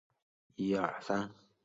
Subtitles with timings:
[0.57, 1.29] 阿法埃娅。